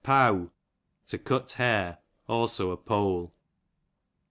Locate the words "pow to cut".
0.03-1.51